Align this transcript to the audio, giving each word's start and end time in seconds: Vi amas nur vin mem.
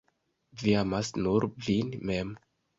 Vi 0.61 0.73
amas 0.85 1.13
nur 1.27 1.47
vin 1.69 1.95
mem. 2.13 2.37